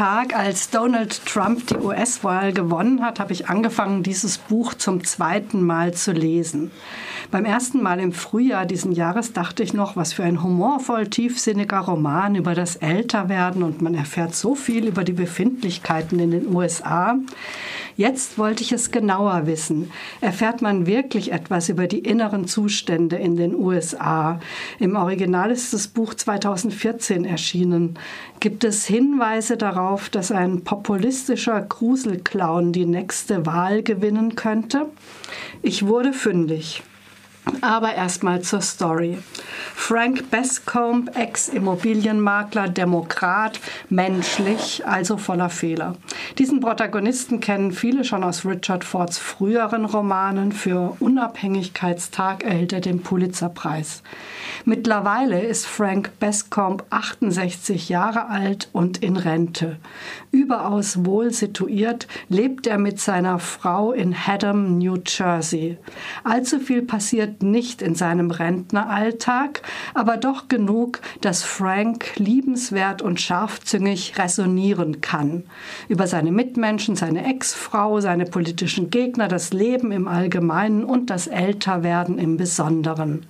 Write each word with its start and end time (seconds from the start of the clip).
Tag, 0.00 0.34
als 0.34 0.70
Donald 0.70 1.26
Trump 1.26 1.66
die 1.66 1.76
US-Wahl 1.76 2.54
gewonnen 2.54 3.02
hat, 3.02 3.20
habe 3.20 3.34
ich 3.34 3.50
angefangen, 3.50 4.02
dieses 4.02 4.38
Buch 4.38 4.72
zum 4.72 5.04
zweiten 5.04 5.62
Mal 5.62 5.92
zu 5.92 6.12
lesen. 6.12 6.70
Beim 7.30 7.44
ersten 7.44 7.80
Mal 7.80 8.00
im 8.00 8.12
Frühjahr 8.12 8.66
diesen 8.66 8.90
Jahres 8.90 9.32
dachte 9.32 9.62
ich 9.62 9.72
noch, 9.72 9.94
was 9.94 10.12
für 10.12 10.24
ein 10.24 10.42
humorvoll 10.42 11.06
tiefsinniger 11.06 11.78
Roman 11.78 12.34
über 12.34 12.56
das 12.56 12.74
Älterwerden 12.74 13.62
und 13.62 13.80
man 13.80 13.94
erfährt 13.94 14.34
so 14.34 14.56
viel 14.56 14.88
über 14.88 15.04
die 15.04 15.12
Befindlichkeiten 15.12 16.18
in 16.18 16.32
den 16.32 16.52
USA. 16.52 17.16
Jetzt 17.96 18.36
wollte 18.36 18.64
ich 18.64 18.72
es 18.72 18.90
genauer 18.90 19.46
wissen. 19.46 19.92
Erfährt 20.20 20.60
man 20.60 20.86
wirklich 20.86 21.30
etwas 21.30 21.68
über 21.68 21.86
die 21.86 22.00
inneren 22.00 22.48
Zustände 22.48 23.14
in 23.14 23.36
den 23.36 23.54
USA? 23.54 24.40
Im 24.80 24.96
Original 24.96 25.52
ist 25.52 25.72
das 25.72 25.86
Buch 25.86 26.14
2014 26.14 27.24
erschienen. 27.24 27.96
Gibt 28.40 28.64
es 28.64 28.86
Hinweise 28.86 29.56
darauf, 29.56 30.08
dass 30.08 30.32
ein 30.32 30.64
populistischer 30.64 31.60
Gruselclown 31.60 32.72
die 32.72 32.86
nächste 32.86 33.46
Wahl 33.46 33.84
gewinnen 33.84 34.34
könnte? 34.34 34.86
Ich 35.62 35.86
wurde 35.86 36.12
fündig. 36.12 36.82
Aber 37.60 37.94
erstmal 37.94 38.40
zur 38.42 38.60
Story. 38.60 39.18
Frank 39.74 40.30
Bescombe, 40.30 41.14
Ex-Immobilienmakler, 41.14 42.68
Demokrat, 42.68 43.60
menschlich, 43.88 44.86
also 44.86 45.16
voller 45.16 45.50
Fehler. 45.50 45.96
Diesen 46.38 46.60
Protagonisten 46.60 47.40
kennen 47.40 47.72
viele 47.72 48.04
schon 48.04 48.24
aus 48.24 48.44
Richard 48.44 48.84
Fords 48.84 49.18
früheren 49.18 49.84
Romanen. 49.84 50.52
Für 50.52 50.96
Unabhängigkeitstag 51.00 52.44
erhält 52.44 52.72
er 52.72 52.80
den 52.80 53.02
Pulitzerpreis. 53.02 54.02
Mittlerweile 54.64 55.40
ist 55.40 55.66
Frank 55.66 56.12
Bescombe 56.20 56.84
68 56.90 57.88
Jahre 57.88 58.28
alt 58.28 58.68
und 58.72 58.98
in 58.98 59.16
Rente. 59.16 59.78
Überaus 60.32 61.04
wohl 61.04 61.32
situiert 61.32 62.06
lebt 62.28 62.66
er 62.66 62.78
mit 62.78 63.00
seiner 63.00 63.38
Frau 63.38 63.92
in 63.92 64.14
Haddam, 64.14 64.78
New 64.78 64.98
Jersey. 65.06 65.78
Allzu 66.24 66.58
viel 66.58 66.82
passiert 66.82 67.42
nicht 67.42 67.80
in 67.80 67.94
seinem 67.94 68.30
Rentneralltag, 68.30 69.62
aber 69.94 70.18
doch 70.18 70.48
genug, 70.48 71.00
dass 71.20 71.42
Frank 71.42 72.16
liebenswert 72.16 73.00
und 73.00 73.20
scharfzüngig 73.20 74.18
resonieren 74.18 75.00
kann. 75.00 75.44
Über 75.88 76.06
seine 76.06 76.32
Mitmenschen, 76.32 76.96
seine 76.96 77.24
Ex-Frau, 77.24 78.00
seine 78.00 78.26
politischen 78.26 78.90
Gegner, 78.90 79.28
das 79.28 79.52
Leben 79.52 79.90
im 79.90 80.06
Allgemeinen 80.06 80.84
und 80.84 81.08
das 81.08 81.26
Älterwerden 81.26 82.18
im 82.18 82.36
Besonderen. 82.36 83.26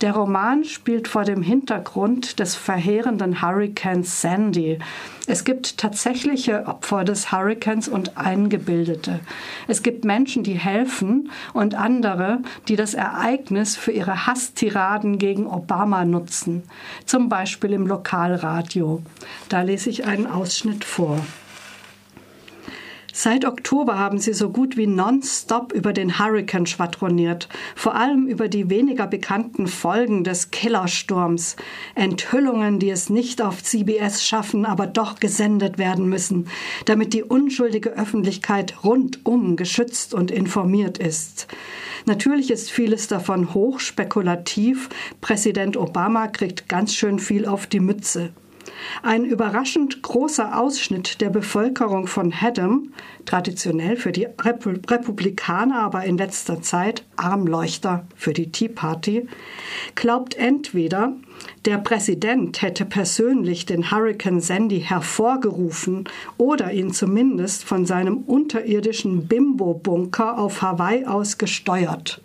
Der 0.00 0.14
Roman 0.14 0.64
spielt 0.64 1.08
vor 1.08 1.24
dem 1.24 1.42
Hintergrund 1.42 2.38
des 2.40 2.54
verheerenden 2.54 3.42
Hurrikans 3.42 4.22
Sandy. 4.22 4.78
Es 5.26 5.44
gibt 5.44 5.76
tatsächliche 5.76 6.66
Opfer 6.66 7.04
des 7.04 7.32
Hurrikans 7.32 7.86
und 7.86 8.16
Eingebildete. 8.16 9.20
Es 9.68 9.82
gibt 9.82 10.06
Menschen, 10.06 10.42
die 10.42 10.54
helfen 10.54 11.30
und 11.52 11.74
andere, 11.74 12.38
die 12.66 12.76
das 12.76 12.94
Ereignis 12.94 13.76
für 13.76 13.92
ihre 13.92 14.26
Hasstiraden 14.26 15.18
gegen 15.18 15.46
Obama 15.46 16.06
nutzen. 16.06 16.62
Zum 17.04 17.28
Beispiel 17.28 17.72
im 17.74 17.86
Lokalradio. 17.86 19.02
Da 19.50 19.60
lese 19.60 19.90
ich 19.90 20.06
einen 20.06 20.26
Ausschnitt 20.26 20.86
vor. 20.86 21.18
Seit 23.22 23.44
Oktober 23.44 23.98
haben 23.98 24.16
sie 24.16 24.32
so 24.32 24.48
gut 24.48 24.78
wie 24.78 24.86
nonstop 24.86 25.74
über 25.74 25.92
den 25.92 26.18
Hurrikan 26.18 26.64
schwadroniert, 26.64 27.50
vor 27.76 27.94
allem 27.94 28.26
über 28.26 28.48
die 28.48 28.70
weniger 28.70 29.06
bekannten 29.06 29.66
Folgen 29.66 30.24
des 30.24 30.50
Killersturms, 30.52 31.56
Enthüllungen, 31.94 32.78
die 32.78 32.88
es 32.88 33.10
nicht 33.10 33.42
auf 33.42 33.62
CBS 33.62 34.24
schaffen, 34.24 34.64
aber 34.64 34.86
doch 34.86 35.20
gesendet 35.20 35.76
werden 35.76 36.08
müssen, 36.08 36.48
damit 36.86 37.12
die 37.12 37.22
unschuldige 37.22 37.90
Öffentlichkeit 37.90 38.82
rundum 38.84 39.56
geschützt 39.56 40.14
und 40.14 40.30
informiert 40.30 40.96
ist. 40.96 41.46
Natürlich 42.06 42.50
ist 42.50 42.70
vieles 42.70 43.06
davon 43.06 43.52
hochspekulativ. 43.52 44.88
Präsident 45.20 45.76
Obama 45.76 46.28
kriegt 46.28 46.70
ganz 46.70 46.94
schön 46.94 47.18
viel 47.18 47.44
auf 47.44 47.66
die 47.66 47.80
Mütze. 47.80 48.30
Ein 49.02 49.24
überraschend 49.24 50.02
großer 50.02 50.58
Ausschnitt 50.58 51.20
der 51.20 51.30
Bevölkerung 51.30 52.06
von 52.06 52.32
Haddam, 52.32 52.92
traditionell 53.24 53.96
für 53.96 54.12
die 54.12 54.26
Republikaner, 54.40 55.80
aber 55.80 56.04
in 56.04 56.18
letzter 56.18 56.62
Zeit 56.62 57.04
Armleuchter 57.16 58.06
für 58.16 58.32
die 58.32 58.50
Tea 58.50 58.68
Party, 58.68 59.28
glaubt 59.94 60.36
entweder, 60.36 61.14
der 61.64 61.78
Präsident 61.78 62.62
hätte 62.62 62.84
persönlich 62.84 63.66
den 63.66 63.90
Hurricane 63.90 64.40
Sandy 64.40 64.80
hervorgerufen 64.80 66.04
oder 66.36 66.72
ihn 66.72 66.92
zumindest 66.92 67.64
von 67.64 67.86
seinem 67.86 68.18
unterirdischen 68.18 69.26
Bimbo-Bunker 69.26 70.38
auf 70.38 70.62
Hawaii 70.62 71.06
aus 71.06 71.38
gesteuert 71.38 72.20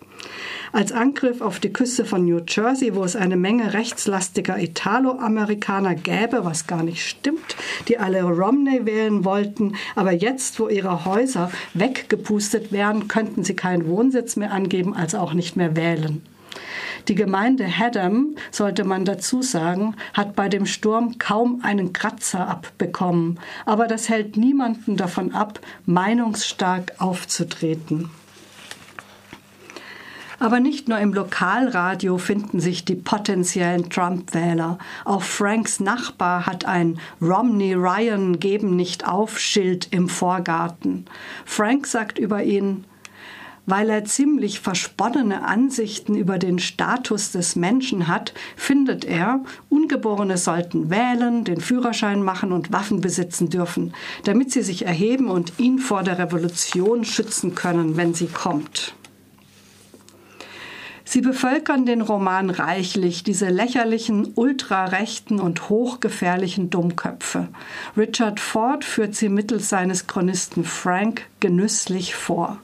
als 0.76 0.92
Angriff 0.92 1.40
auf 1.40 1.58
die 1.58 1.72
Küste 1.72 2.04
von 2.04 2.26
New 2.26 2.42
Jersey, 2.46 2.94
wo 2.94 3.02
es 3.02 3.16
eine 3.16 3.38
Menge 3.38 3.72
rechtslastiger 3.72 4.58
Italoamerikaner 4.58 5.94
gäbe, 5.94 6.44
was 6.44 6.66
gar 6.66 6.82
nicht 6.82 7.08
stimmt, 7.08 7.56
die 7.88 7.96
alle 7.96 8.22
Romney 8.22 8.84
wählen 8.84 9.24
wollten. 9.24 9.76
Aber 9.94 10.12
jetzt, 10.12 10.60
wo 10.60 10.68
ihre 10.68 11.06
Häuser 11.06 11.50
weggepustet 11.72 12.72
werden, 12.72 13.08
könnten 13.08 13.42
sie 13.42 13.56
keinen 13.56 13.88
Wohnsitz 13.88 14.36
mehr 14.36 14.52
angeben, 14.52 14.94
also 14.94 15.16
auch 15.16 15.32
nicht 15.32 15.56
mehr 15.56 15.76
wählen. 15.76 16.20
Die 17.08 17.14
Gemeinde 17.14 17.66
Haddam, 17.66 18.36
sollte 18.50 18.84
man 18.84 19.06
dazu 19.06 19.40
sagen, 19.40 19.94
hat 20.12 20.36
bei 20.36 20.50
dem 20.50 20.66
Sturm 20.66 21.16
kaum 21.16 21.60
einen 21.62 21.94
Kratzer 21.94 22.48
abbekommen. 22.48 23.40
Aber 23.64 23.86
das 23.86 24.10
hält 24.10 24.36
niemanden 24.36 24.98
davon 24.98 25.32
ab, 25.32 25.58
meinungsstark 25.86 26.92
aufzutreten. 26.98 28.10
Aber 30.38 30.60
nicht 30.60 30.88
nur 30.88 30.98
im 30.98 31.14
Lokalradio 31.14 32.18
finden 32.18 32.60
sich 32.60 32.84
die 32.84 32.94
potenziellen 32.94 33.88
Trump-Wähler. 33.88 34.78
Auch 35.04 35.22
Franks 35.22 35.80
Nachbar 35.80 36.46
hat 36.46 36.66
ein 36.66 36.98
Romney 37.22 37.74
Ryan 37.74 38.38
geben 38.38 38.76
nicht 38.76 39.08
auf 39.08 39.38
Schild 39.38 39.88
im 39.92 40.08
Vorgarten. 40.08 41.06
Frank 41.44 41.86
sagt 41.86 42.18
über 42.18 42.42
ihn, 42.42 42.84
weil 43.66 43.90
er 43.90 44.04
ziemlich 44.04 44.60
versponnene 44.60 45.42
Ansichten 45.42 46.14
über 46.14 46.38
den 46.38 46.58
Status 46.58 47.32
des 47.32 47.56
Menschen 47.56 48.06
hat, 48.06 48.32
findet 48.54 49.04
er, 49.04 49.40
Ungeborene 49.68 50.38
sollten 50.38 50.88
wählen, 50.88 51.44
den 51.44 51.60
Führerschein 51.60 52.22
machen 52.22 52.52
und 52.52 52.72
Waffen 52.72 53.00
besitzen 53.00 53.50
dürfen, 53.50 53.92
damit 54.24 54.52
sie 54.52 54.62
sich 54.62 54.86
erheben 54.86 55.28
und 55.28 55.54
ihn 55.58 55.78
vor 55.78 56.02
der 56.02 56.18
Revolution 56.18 57.04
schützen 57.04 57.54
können, 57.54 57.96
wenn 57.96 58.14
sie 58.14 58.28
kommt. 58.28 58.94
Sie 61.08 61.20
bevölkern 61.20 61.86
den 61.86 62.00
Roman 62.00 62.50
reichlich, 62.50 63.22
diese 63.22 63.48
lächerlichen, 63.48 64.32
ultrarechten 64.34 65.38
und 65.38 65.68
hochgefährlichen 65.68 66.68
Dummköpfe. 66.68 67.46
Richard 67.96 68.40
Ford 68.40 68.84
führt 68.84 69.14
sie 69.14 69.28
mittels 69.28 69.68
seines 69.68 70.08
Chronisten 70.08 70.64
Frank 70.64 71.22
genüsslich 71.38 72.16
vor. 72.16 72.58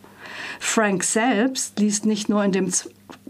Frank 0.59 1.05
selbst 1.05 1.79
liest 1.79 2.05
nicht 2.05 2.29
nur 2.29 2.43
in 2.45 2.51
dem 2.51 2.69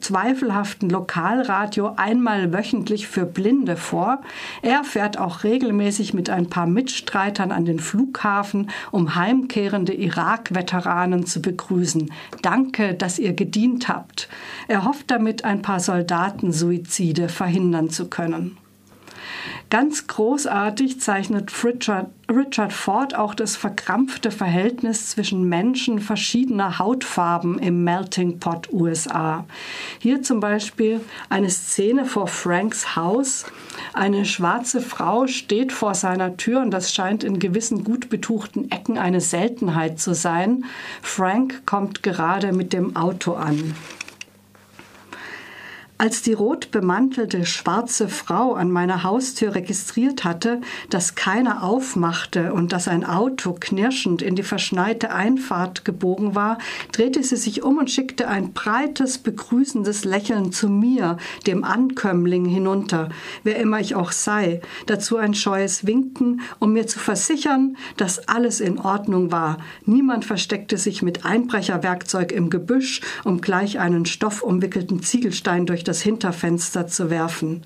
zweifelhaften 0.01 0.91
Lokalradio 0.91 1.95
einmal 1.97 2.53
wöchentlich 2.53 3.07
für 3.09 3.25
Blinde 3.25 3.77
vor. 3.77 4.23
Er 4.63 4.85
fährt 4.85 5.19
auch 5.19 5.45
regelmäßig 5.45 6.15
mit 6.15 6.31
ein 6.31 6.49
paar 6.49 6.67
Mitstreitern 6.67 7.53
an 7.53 7.65
den 7.65 7.79
Flughafen, 7.79 8.71
um 8.91 9.15
heimkehrende 9.15 9.95
Irak-Veteranen 9.95 11.27
zu 11.27 11.41
begrüßen. 11.41 12.13
Danke, 12.43 12.95
dass 12.95 13.19
ihr 13.19 13.33
gedient 13.33 13.89
habt. 13.89 14.29
Er 14.69 14.85
hofft 14.85 15.11
damit, 15.11 15.45
ein 15.45 15.63
paar 15.63 15.81
Soldatensuizide 15.81 17.29
verhindern 17.29 17.91
zu 17.91 18.09
können. 18.09 18.59
Ganz 19.73 20.07
großartig 20.07 21.01
zeichnet 21.01 21.51
Richard, 21.65 22.11
Richard 22.31 22.75
Ford 22.75 23.15
auch 23.15 23.35
das 23.35 23.57
verkrampfte 23.57 24.31
Verhältnis 24.31 25.09
zwischen 25.09 25.49
Menschen 25.49 25.99
verschiedener 25.99 26.79
Hautfarben 26.79 27.59
im 27.59 27.83
Melting 27.83 28.39
Pot 28.39 28.71
USA. 28.71 29.47
Hier 29.99 30.21
zum 30.21 30.41
Beispiel 30.41 31.01
eine 31.31 31.49
Szene 31.49 32.05
vor 32.05 32.27
Franks 32.27 32.97
Haus. 32.97 33.47
Eine 33.95 34.27
schwarze 34.27 34.83
Frau 34.83 35.27
steht 35.27 35.73
vor 35.73 35.95
seiner 35.95 36.37
Tür 36.37 36.61
und 36.61 36.71
das 36.71 36.93
scheint 36.93 37.25
in 37.25 37.39
gewissen 37.39 37.83
gut 37.83 38.11
betuchten 38.11 38.71
Ecken 38.71 38.99
eine 38.99 39.23
Seltenheit 39.23 39.99
zu 39.99 40.15
sein. 40.15 40.67
Frank 41.01 41.65
kommt 41.65 42.03
gerade 42.03 42.53
mit 42.53 42.75
dem 42.75 42.95
Auto 42.95 43.33
an. 43.33 43.75
Als 46.03 46.21
die 46.21 46.33
rot 46.33 46.73
bemantelte 46.73 47.47
schwarze 47.47 48.09
Frau 48.09 48.55
an 48.55 48.73
meiner 48.73 49.05
Haustür 49.05 49.55
registriert 49.55 50.25
hatte, 50.25 50.61
dass 50.91 51.15
keiner 51.15 51.63
aufmachte 51.63 52.53
und 52.55 52.73
dass 52.73 52.89
ein 52.89 53.05
Auto 53.05 53.53
knirschend 53.53 54.21
in 54.21 54.35
die 54.35 54.43
verschneite 54.43 55.13
Einfahrt 55.13 55.85
gebogen 55.85 56.35
war, 56.35 56.59
drehte 56.91 57.23
sie 57.23 57.37
sich 57.37 57.63
um 57.63 57.79
und 57.79 57.89
schickte 57.89 58.27
ein 58.27 58.53
breites, 58.53 59.19
begrüßendes 59.19 60.05
Lächeln 60.05 60.51
zu 60.51 60.69
mir, 60.69 61.19
dem 61.47 61.63
Ankömmling, 61.63 62.47
hinunter, 62.47 63.11
wer 63.45 63.61
immer 63.61 63.79
ich 63.79 63.95
auch 63.95 64.11
sei, 64.11 64.61
dazu 64.87 65.19
ein 65.19 65.35
scheues 65.35 65.87
Winken, 65.87 66.41
um 66.59 66.73
mir 66.73 66.89
zu 66.89 66.99
versichern, 66.99 67.77
dass 67.97 68.27
alles 68.27 68.59
in 68.59 68.81
Ordnung 68.81 69.31
war. 69.31 69.59
Niemand 69.87 70.25
versteckte 70.25 70.79
sich 70.79 71.01
mit 71.01 71.25
Einbrecherwerkzeug 71.25 72.33
im 72.33 72.51
Gebüsch, 72.51 73.03
um 73.23 73.41
gleich 73.41 73.79
einen 73.79 74.05
stoffumwickelten 74.05 75.01
Ziegelstein 75.01 75.65
durch 75.65 75.85
das 75.93 76.01
Hinterfenster 76.01 76.87
zu 76.87 77.11
werfen. 77.11 77.65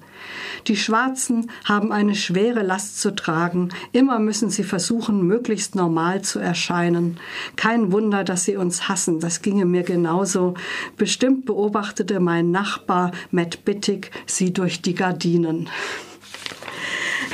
Die 0.66 0.76
Schwarzen 0.76 1.48
haben 1.64 1.92
eine 1.92 2.16
schwere 2.16 2.64
Last 2.64 3.00
zu 3.00 3.14
tragen. 3.14 3.68
Immer 3.92 4.18
müssen 4.18 4.50
sie 4.50 4.64
versuchen, 4.64 5.22
möglichst 5.22 5.76
normal 5.76 6.22
zu 6.22 6.40
erscheinen. 6.40 7.20
Kein 7.54 7.92
Wunder, 7.92 8.24
dass 8.24 8.42
sie 8.42 8.56
uns 8.56 8.88
hassen. 8.88 9.20
Das 9.20 9.42
ginge 9.42 9.64
mir 9.64 9.84
genauso. 9.84 10.54
Bestimmt 10.96 11.46
beobachtete 11.46 12.18
mein 12.18 12.50
Nachbar 12.50 13.12
Matt 13.30 13.64
Bittig 13.64 14.10
sie 14.26 14.52
durch 14.52 14.82
die 14.82 14.94
Gardinen. 14.94 15.68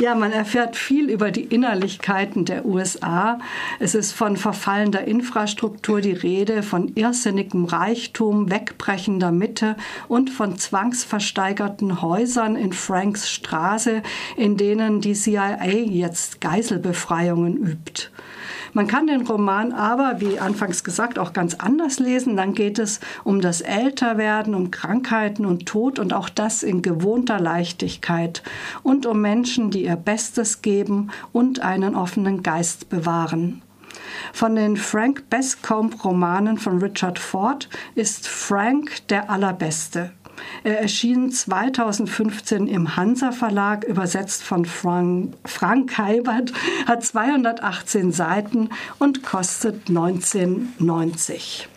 Ja, 0.00 0.14
man 0.14 0.32
erfährt 0.32 0.76
viel 0.76 1.11
über 1.11 1.31
die 1.31 1.44
Innerlichkeiten 1.44 2.44
der 2.44 2.64
USA. 2.64 3.38
Es 3.79 3.94
ist 3.94 4.12
von 4.12 4.37
verfallender 4.37 5.05
Infrastruktur 5.05 6.00
die 6.00 6.12
Rede, 6.12 6.62
von 6.62 6.93
irrsinnigem 6.94 7.64
Reichtum, 7.64 8.50
wegbrechender 8.50 9.32
Mitte 9.32 9.76
und 10.08 10.31
von 10.31 10.58
zwangsversteigerten 10.58 12.02
Häusern 12.02 12.56
in 12.56 12.73
Franks 12.73 13.31
Straße, 13.31 14.02
in 14.37 14.56
denen 14.56 15.00
die 15.00 15.14
CIA 15.14 15.64
jetzt 15.64 16.40
Geiselbefreiungen 16.40 17.56
übt. 17.56 18.11
Man 18.75 18.87
kann 18.87 19.07
den 19.07 19.27
Roman 19.27 19.73
aber, 19.73 20.21
wie 20.21 20.39
anfangs 20.39 20.83
gesagt, 20.83 21.19
auch 21.19 21.35
ganz 21.35 21.55
anders 21.55 21.99
lesen. 21.99 22.37
Dann 22.37 22.55
geht 22.55 22.79
es 22.79 23.01
um 23.23 23.43
das 23.43 23.61
Älterwerden, 23.61 24.55
um 24.55 24.71
Krankheiten 24.71 25.45
und 25.45 25.67
Tod 25.67 25.99
und 25.99 26.15
auch 26.15 26.31
das 26.31 26.63
in 26.63 26.81
gewohnter 26.81 27.39
Leichtigkeit 27.39 28.43
und 28.83 29.05
um 29.05 29.21
Menschen, 29.21 29.71
die 29.71 29.85
ihr 29.85 29.97
Bestes 29.97 30.63
geben 30.63 31.11
und 31.33 31.61
einen 31.61 31.95
offenen 31.95 32.43
Geist 32.43 32.89
bewahren. 32.89 33.61
Von 34.33 34.57
den 34.57 34.79
Frank 34.79 35.29
Bescombe 35.29 35.97
Romanen 36.03 36.57
von 36.57 36.79
Richard 36.79 37.19
Ford 37.19 37.69
ist 37.95 38.27
Frank 38.27 39.07
der 39.09 39.29
allerbeste. 39.29 40.13
Er 40.64 40.81
erschien 40.81 41.31
2015 41.31 42.67
im 42.67 42.96
Hansa 42.96 43.32
Verlag, 43.32 43.84
übersetzt 43.84 44.43
von 44.43 44.64
Frank, 44.64 45.34
Frank 45.44 45.99
Heibert, 45.99 46.52
hat 46.87 47.05
218 47.05 48.12
Seiten 48.12 48.70
und 48.99 49.23
kostet 49.23 49.88
19,90. 49.88 51.67